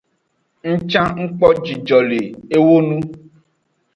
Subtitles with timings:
[0.69, 2.19] Ng can ng kpo jijo le
[2.55, 2.99] ewo ngu.